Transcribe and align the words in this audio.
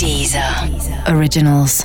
Deezer. 0.00 0.42
Originals. 1.14 1.84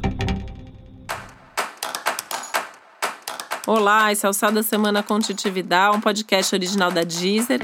Olá, 3.67 4.09
esse 4.09 4.25
é 4.25 4.29
o 4.29 4.31
Sal 4.31 4.53
da 4.53 4.63
Semana 4.63 5.03
com 5.03 5.19
Titi 5.19 5.49
Vidal, 5.49 5.95
um 5.95 5.99
podcast 5.99 6.55
original 6.55 6.89
da 6.89 7.03
Deezer. 7.03 7.59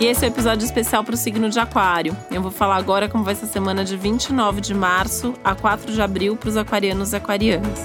E 0.00 0.06
esse 0.06 0.24
é 0.24 0.28
o 0.28 0.30
um 0.30 0.32
episódio 0.32 0.64
especial 0.64 1.04
para 1.04 1.12
o 1.12 1.18
signo 1.18 1.50
de 1.50 1.60
Aquário. 1.60 2.16
Eu 2.30 2.40
vou 2.40 2.50
falar 2.50 2.76
agora 2.76 3.10
como 3.10 3.22
vai 3.22 3.34
ser 3.34 3.44
a 3.44 3.48
semana 3.48 3.84
de 3.84 3.94
29 3.94 4.62
de 4.62 4.72
março 4.72 5.34
a 5.44 5.54
4 5.54 5.92
de 5.92 6.00
abril 6.00 6.34
para 6.34 6.48
os 6.48 6.56
aquarianos 6.56 7.12
e 7.12 7.16
aquarianas. 7.16 7.84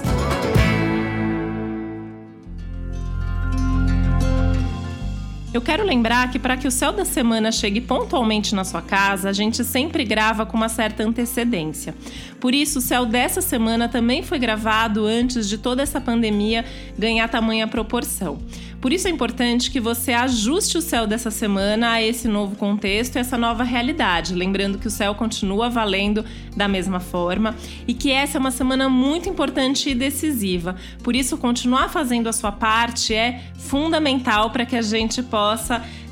Eu 5.54 5.62
quero 5.62 5.84
lembrar 5.84 6.32
que 6.32 6.38
para 6.40 6.56
que 6.56 6.66
o 6.66 6.70
céu 6.70 6.90
da 6.90 7.04
semana 7.04 7.52
chegue 7.52 7.80
pontualmente 7.80 8.56
na 8.56 8.64
sua 8.64 8.82
casa, 8.82 9.28
a 9.28 9.32
gente 9.32 9.62
sempre 9.62 10.04
grava 10.04 10.44
com 10.44 10.56
uma 10.56 10.68
certa 10.68 11.04
antecedência. 11.04 11.94
Por 12.40 12.52
isso, 12.52 12.80
o 12.80 12.82
céu 12.82 13.06
dessa 13.06 13.40
semana 13.40 13.88
também 13.88 14.20
foi 14.20 14.40
gravado 14.40 15.06
antes 15.06 15.48
de 15.48 15.56
toda 15.56 15.80
essa 15.80 16.00
pandemia 16.00 16.64
ganhar 16.98 17.28
tamanha 17.28 17.68
proporção. 17.68 18.40
Por 18.80 18.92
isso 18.92 19.08
é 19.08 19.10
importante 19.10 19.70
que 19.70 19.80
você 19.80 20.12
ajuste 20.12 20.76
o 20.76 20.82
céu 20.82 21.06
dessa 21.06 21.30
semana 21.30 21.92
a 21.92 22.02
esse 22.02 22.28
novo 22.28 22.54
contexto 22.54 23.16
e 23.16 23.18
essa 23.18 23.38
nova 23.38 23.64
realidade, 23.64 24.34
lembrando 24.34 24.76
que 24.76 24.88
o 24.88 24.90
céu 24.90 25.14
continua 25.14 25.70
valendo 25.70 26.22
da 26.54 26.68
mesma 26.68 27.00
forma 27.00 27.56
e 27.88 27.94
que 27.94 28.10
essa 28.10 28.36
é 28.36 28.40
uma 28.40 28.50
semana 28.50 28.86
muito 28.90 29.26
importante 29.26 29.88
e 29.88 29.94
decisiva. 29.94 30.76
Por 31.02 31.16
isso, 31.16 31.38
continuar 31.38 31.88
fazendo 31.88 32.28
a 32.28 32.32
sua 32.32 32.52
parte 32.52 33.14
é 33.14 33.44
fundamental 33.56 34.50
para 34.50 34.66
que 34.66 34.76
a 34.76 34.82
gente 34.82 35.22
possa 35.22 35.43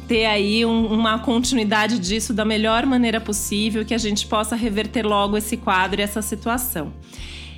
ter 0.07 0.27
aí 0.27 0.65
um, 0.67 0.87
uma 0.87 1.19
continuidade 1.19 1.99
disso 1.99 2.35
da 2.35 2.45
melhor 2.45 2.85
maneira 2.85 3.21
possível, 3.21 3.85
que 3.85 3.95
a 3.95 3.99
gente 3.99 4.27
possa 4.27 4.55
reverter 4.55 5.07
logo 5.07 5.37
esse 5.37 5.57
quadro 5.57 6.01
e 6.01 6.05
essa 6.05 6.21
situação. 6.21 6.93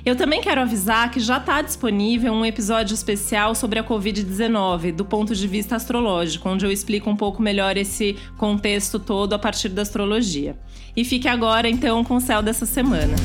Eu 0.05 0.15
também 0.15 0.39
quero 0.39 0.61
avisar 0.61 1.09
que 1.09 1.19
já 1.19 1.37
está 1.37 1.63
disponível 1.63 2.31
um 2.31 2.45
episódio 2.45 2.93
especial 2.93 3.55
sobre 3.55 3.79
a 3.79 3.83
Covid-19, 3.83 4.91
do 4.91 5.03
ponto 5.03 5.33
de 5.33 5.47
vista 5.47 5.75
astrológico, 5.75 6.47
onde 6.47 6.63
eu 6.63 6.71
explico 6.71 7.09
um 7.09 7.15
pouco 7.15 7.41
melhor 7.41 7.75
esse 7.75 8.15
contexto 8.37 8.99
todo 8.99 9.33
a 9.33 9.39
partir 9.39 9.69
da 9.69 9.81
astrologia. 9.81 10.55
E 10.95 11.03
fique 11.03 11.27
agora, 11.27 11.67
então, 11.67 12.03
com 12.03 12.17
o 12.17 12.21
céu 12.21 12.43
dessa 12.43 12.67
semana. 12.67 13.15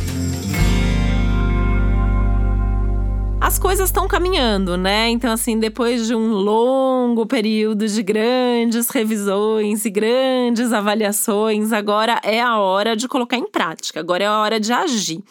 Coisas 3.61 3.91
estão 3.91 4.09
caminhando, 4.09 4.77
né? 4.77 5.11
Então, 5.11 5.31
assim, 5.31 5.59
depois 5.59 6.07
de 6.07 6.15
um 6.15 6.33
longo 6.33 7.27
período 7.27 7.87
de 7.87 8.03
grandes 8.03 8.89
revisões 8.89 9.85
e 9.85 9.91
grandes 9.91 10.73
avaliações, 10.73 11.73
agora 11.73 12.19
é 12.25 12.41
a 12.41 12.59
hora 12.59 12.97
de 12.97 13.07
colocar 13.07 13.37
em 13.37 13.47
prática, 13.47 14.01
agora 14.01 14.25
é 14.25 14.27
a 14.27 14.39
hora 14.39 14.59
de 14.59 14.73
agir 14.73 15.23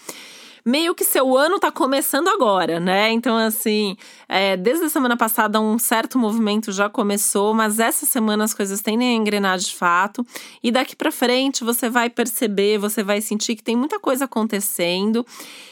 meio 0.66 0.96
que 0.96 1.04
seu 1.04 1.38
ano 1.38 1.60
tá 1.60 1.72
começando 1.72 2.28
agora, 2.28 2.80
né? 2.80 3.12
Então, 3.12 3.38
assim, 3.38 3.96
é, 4.28 4.58
desde 4.58 4.86
a 4.86 4.90
semana 4.90 5.18
passada 5.18 5.60
um 5.60 5.80
certo 5.80 6.18
movimento 6.18 6.72
já 6.72 6.90
começou, 6.90 7.54
mas 7.54 7.80
essa 7.80 8.06
semana 8.06 8.44
as 8.44 8.54
coisas 8.54 8.82
tendem 8.82 9.10
a 9.10 9.14
engrenar 9.14 9.58
de 9.58 9.74
fato. 9.74 10.26
E 10.64 10.72
daqui 10.72 10.96
para 10.96 11.12
frente 11.12 11.64
você 11.64 11.90
vai 11.90 12.10
perceber, 12.10 12.78
você 12.78 13.04
vai 13.04 13.22
sentir 13.22 13.56
que 13.56 13.64
tem 13.64 13.76
muita 13.76 14.00
coisa 14.00 14.26
acontecendo 14.26 15.26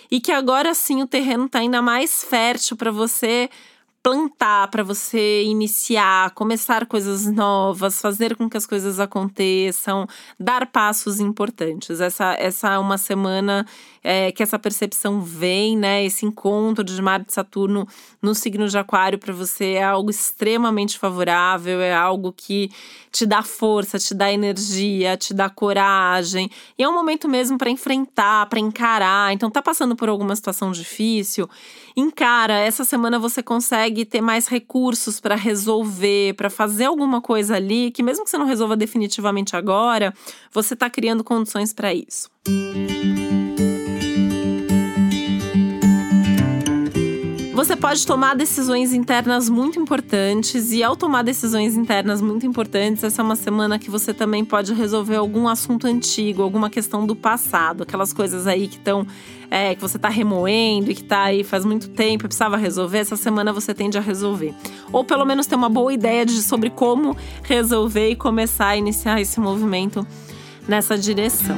e 0.09 0.19
que 0.19 0.31
agora 0.31 0.73
sim 0.73 1.01
o 1.01 1.07
terreno 1.07 1.49
tá 1.49 1.59
ainda 1.59 1.81
mais 1.81 2.23
fértil 2.23 2.77
para 2.77 2.91
você 2.91 3.49
plantar, 4.07 4.69
para 4.69 4.83
você 4.83 5.43
iniciar, 5.43 6.31
começar 6.31 6.85
coisas 6.85 7.25
novas, 7.25 7.99
fazer 7.99 8.37
com 8.37 8.49
que 8.49 8.55
as 8.55 8.65
coisas 8.65 9.01
aconteçam, 9.01 10.07
dar 10.39 10.65
passos 10.67 11.19
importantes. 11.19 11.99
Essa, 11.99 12.33
essa 12.39 12.71
é 12.71 12.77
uma 12.77 12.97
semana 12.97 13.65
é, 14.01 14.31
que 14.31 14.41
essa 14.41 14.57
percepção 14.57 15.19
vem, 15.19 15.75
né? 15.75 16.05
Esse 16.05 16.25
encontro 16.25 16.81
de 16.81 17.01
Marte 17.01 17.31
e 17.31 17.33
Saturno 17.33 17.85
no 18.21 18.33
signo 18.33 18.65
de 18.69 18.77
Aquário 18.77 19.19
para 19.19 19.33
você 19.33 19.73
é 19.73 19.83
algo 19.83 20.09
extremamente 20.09 20.97
favorável, 20.97 21.81
é 21.81 21.93
algo 21.93 22.31
que 22.31 22.71
te 23.11 23.25
dá 23.25 23.43
força, 23.43 23.99
te 23.99 24.13
dá 24.13 24.31
energia, 24.31 25.17
te 25.17 25.33
dá 25.33 25.49
coragem. 25.49 26.49
E 26.77 26.83
é 26.83 26.87
um 26.87 26.93
momento 26.93 27.27
mesmo 27.27 27.57
para 27.57 27.69
enfrentar, 27.69 28.45
para 28.45 28.61
encarar. 28.61 29.33
Então, 29.33 29.51
tá 29.51 29.61
passando 29.61 29.93
por 29.93 30.07
alguma 30.07 30.33
situação 30.33 30.71
difícil? 30.71 31.49
Encara. 31.97 32.53
Essa 32.59 32.85
semana 32.85 33.19
você 33.19 33.43
consegue 33.43 33.96
ter 34.05 34.21
mais 34.21 34.47
recursos 34.47 35.19
para 35.19 35.35
resolver, 35.35 36.33
para 36.35 36.49
fazer 36.49 36.85
alguma 36.85 37.21
coisa 37.21 37.55
ali 37.55 37.91
que, 37.91 38.03
mesmo 38.03 38.23
que 38.23 38.29
você 38.29 38.37
não 38.37 38.45
resolva 38.45 38.75
definitivamente 38.75 39.55
agora, 39.55 40.13
você 40.51 40.73
está 40.73 40.89
criando 40.89 41.23
condições 41.23 41.73
para 41.73 41.93
isso. 41.93 42.29
Música 42.47 43.46
Você 47.57 47.75
pode 47.75 48.05
tomar 48.05 48.35
decisões 48.35 48.93
internas 48.93 49.49
muito 49.49 49.79
importantes, 49.79 50.71
e 50.71 50.83
ao 50.83 50.95
tomar 50.95 51.23
decisões 51.23 51.75
internas 51.75 52.21
muito 52.21 52.45
importantes, 52.45 53.03
essa 53.03 53.23
é 53.23 53.25
uma 53.25 53.35
semana 53.35 53.79
que 53.79 53.89
você 53.89 54.13
também 54.13 54.45
pode 54.45 54.75
resolver 54.75 55.15
algum 55.15 55.47
assunto 55.47 55.87
antigo, 55.87 56.43
alguma 56.43 56.69
questão 56.69 57.03
do 57.07 57.15
passado, 57.15 57.81
aquelas 57.81 58.13
coisas 58.13 58.45
aí 58.45 58.67
que 58.67 58.75
estão. 58.75 59.07
É, 59.49 59.73
que 59.73 59.81
você 59.81 59.97
está 59.97 60.07
remoendo 60.07 60.91
e 60.91 60.93
que 60.93 61.01
está 61.01 61.23
aí 61.23 61.43
faz 61.43 61.65
muito 61.65 61.89
tempo 61.89 62.25
e 62.25 62.27
precisava 62.27 62.57
resolver, 62.57 62.99
essa 62.99 63.15
semana 63.15 63.51
você 63.51 63.73
tende 63.73 63.97
a 63.97 64.01
resolver. 64.01 64.53
Ou 64.91 65.03
pelo 65.03 65.25
menos 65.25 65.47
ter 65.47 65.55
uma 65.55 65.69
boa 65.69 65.91
ideia 65.91 66.25
de, 66.27 66.43
sobre 66.43 66.69
como 66.69 67.17
resolver 67.41 68.09
e 68.09 68.15
começar 68.15 68.67
a 68.67 68.77
iniciar 68.77 69.19
esse 69.19 69.39
movimento 69.39 70.05
nessa 70.67 70.95
direção. 70.95 71.57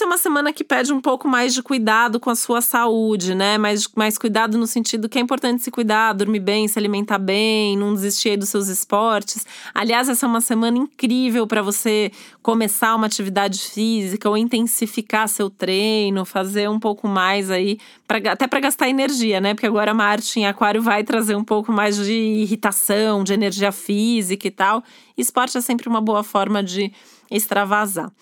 É 0.00 0.06
uma 0.06 0.16
semana 0.16 0.52
que 0.52 0.62
pede 0.62 0.92
um 0.92 1.00
pouco 1.00 1.26
mais 1.26 1.52
de 1.52 1.60
cuidado 1.60 2.20
com 2.20 2.30
a 2.30 2.36
sua 2.36 2.60
saúde, 2.60 3.34
né? 3.34 3.58
Mais, 3.58 3.88
mais 3.96 4.16
cuidado 4.16 4.56
no 4.56 4.66
sentido 4.66 5.08
que 5.08 5.18
é 5.18 5.20
importante 5.20 5.62
se 5.62 5.72
cuidar, 5.72 6.12
dormir 6.12 6.38
bem, 6.38 6.68
se 6.68 6.78
alimentar 6.78 7.18
bem, 7.18 7.76
não 7.76 7.92
desistir 7.92 8.36
dos 8.36 8.48
seus 8.48 8.68
esportes. 8.68 9.44
Aliás, 9.74 10.08
essa 10.08 10.24
é 10.24 10.28
uma 10.28 10.40
semana 10.40 10.78
incrível 10.78 11.48
para 11.48 11.62
você 11.62 12.12
começar 12.42 12.94
uma 12.94 13.06
atividade 13.06 13.58
física 13.58 14.28
ou 14.28 14.36
intensificar 14.36 15.28
seu 15.28 15.50
treino, 15.50 16.24
fazer 16.24 16.70
um 16.70 16.78
pouco 16.78 17.08
mais 17.08 17.50
aí, 17.50 17.78
pra, 18.06 18.18
até 18.30 18.46
para 18.46 18.60
gastar 18.60 18.88
energia, 18.88 19.40
né? 19.40 19.52
Porque 19.52 19.66
agora 19.66 19.92
Marte 19.92 20.38
em 20.38 20.46
Aquário 20.46 20.80
vai 20.80 21.02
trazer 21.02 21.34
um 21.34 21.44
pouco 21.44 21.72
mais 21.72 21.96
de 21.96 22.12
irritação, 22.12 23.24
de 23.24 23.32
energia 23.32 23.72
física 23.72 24.46
e 24.46 24.50
tal. 24.50 24.84
Esporte 25.16 25.58
é 25.58 25.60
sempre 25.60 25.88
uma 25.88 26.00
boa 26.00 26.22
forma 26.22 26.62
de 26.62 26.92
extravasar. 27.30 28.12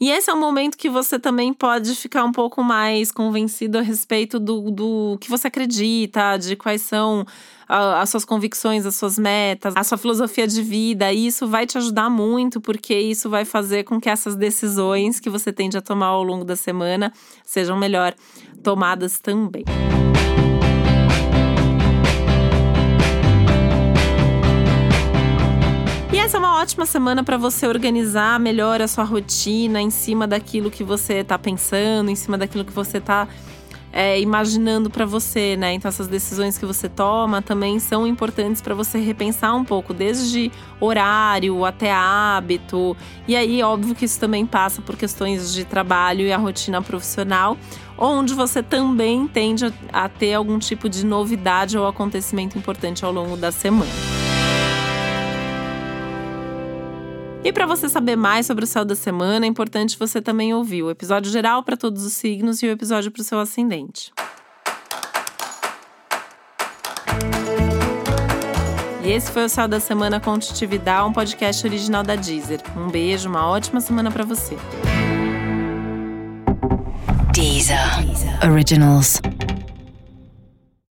E 0.00 0.10
esse 0.10 0.30
é 0.30 0.34
um 0.34 0.38
momento 0.38 0.78
que 0.78 0.88
você 0.88 1.18
também 1.18 1.52
pode 1.52 1.94
ficar 1.96 2.24
um 2.24 2.30
pouco 2.30 2.62
mais 2.62 3.10
convencido 3.10 3.78
a 3.78 3.80
respeito 3.80 4.38
do, 4.38 4.70
do 4.70 5.18
que 5.20 5.28
você 5.28 5.48
acredita, 5.48 6.36
de 6.36 6.54
quais 6.54 6.82
são 6.82 7.26
as 7.68 8.08
suas 8.08 8.24
convicções, 8.24 8.86
as 8.86 8.94
suas 8.94 9.18
metas, 9.18 9.74
a 9.76 9.82
sua 9.82 9.98
filosofia 9.98 10.46
de 10.46 10.62
vida. 10.62 11.12
E 11.12 11.26
isso 11.26 11.48
vai 11.48 11.66
te 11.66 11.76
ajudar 11.76 12.08
muito, 12.08 12.60
porque 12.60 12.98
isso 12.98 13.28
vai 13.28 13.44
fazer 13.44 13.84
com 13.84 14.00
que 14.00 14.08
essas 14.08 14.36
decisões 14.36 15.18
que 15.18 15.28
você 15.28 15.52
tende 15.52 15.76
a 15.76 15.82
tomar 15.82 16.06
ao 16.06 16.22
longo 16.22 16.44
da 16.44 16.56
semana 16.56 17.12
sejam 17.44 17.76
melhor 17.76 18.14
tomadas 18.62 19.18
também. 19.18 19.64
Essa 26.16 26.36
é 26.36 26.40
uma 26.40 26.60
ótima 26.60 26.86
semana 26.86 27.22
para 27.22 27.36
você 27.36 27.66
organizar 27.66 28.40
melhor 28.40 28.80
a 28.80 28.88
sua 28.88 29.04
rotina 29.04 29.80
em 29.80 29.90
cima 29.90 30.26
daquilo 30.26 30.70
que 30.70 30.82
você 30.82 31.14
está 31.14 31.38
pensando, 31.38 32.10
em 32.10 32.14
cima 32.14 32.36
daquilo 32.38 32.64
que 32.64 32.72
você 32.72 32.98
está 32.98 33.28
é, 33.92 34.20
imaginando 34.20 34.90
para 34.90 35.06
você, 35.06 35.56
né? 35.56 35.72
Então 35.72 35.88
essas 35.88 36.06
decisões 36.06 36.58
que 36.58 36.66
você 36.66 36.88
toma 36.88 37.40
também 37.40 37.78
são 37.78 38.06
importantes 38.06 38.60
para 38.60 38.74
você 38.74 38.98
repensar 38.98 39.54
um 39.54 39.64
pouco, 39.64 39.94
desde 39.94 40.52
horário 40.80 41.64
até 41.64 41.92
hábito. 41.92 42.96
E 43.26 43.34
aí, 43.34 43.62
óbvio 43.62 43.94
que 43.94 44.04
isso 44.04 44.20
também 44.20 44.44
passa 44.44 44.82
por 44.82 44.96
questões 44.96 45.52
de 45.52 45.64
trabalho 45.64 46.22
e 46.22 46.32
a 46.32 46.38
rotina 46.38 46.82
profissional, 46.82 47.56
onde 47.96 48.34
você 48.34 48.62
também 48.62 49.26
tende 49.26 49.72
a 49.92 50.08
ter 50.08 50.34
algum 50.34 50.58
tipo 50.58 50.88
de 50.88 51.04
novidade 51.04 51.78
ou 51.78 51.86
acontecimento 51.86 52.58
importante 52.58 53.04
ao 53.04 53.12
longo 53.12 53.36
da 53.36 53.50
semana. 53.50 54.17
E 57.44 57.52
para 57.52 57.66
você 57.66 57.88
saber 57.88 58.16
mais 58.16 58.46
sobre 58.46 58.64
o 58.64 58.66
céu 58.66 58.84
da 58.84 58.94
semana, 58.94 59.46
é 59.46 59.48
importante 59.48 59.98
você 59.98 60.20
também 60.20 60.52
ouvir 60.52 60.82
o 60.82 60.90
episódio 60.90 61.30
geral 61.30 61.62
para 61.62 61.76
todos 61.76 62.04
os 62.04 62.12
signos 62.12 62.62
e 62.62 62.66
o 62.66 62.70
episódio 62.70 63.10
para 63.10 63.20
o 63.20 63.24
seu 63.24 63.38
ascendente. 63.38 64.12
E 69.02 69.10
esse 69.10 69.30
foi 69.30 69.44
o 69.44 69.48
Céu 69.48 69.66
da 69.66 69.80
Semana 69.80 70.20
com 70.20 70.38
Titividade, 70.38 71.08
um 71.08 71.12
podcast 71.12 71.66
original 71.66 72.02
da 72.02 72.14
Deezer. 72.14 72.60
Um 72.76 72.90
beijo, 72.90 73.28
uma 73.28 73.46
ótima 73.46 73.80
semana 73.80 74.10
para 74.10 74.24
você. 74.24 74.54
Deezer. 77.32 77.78
Originals. 78.44 79.20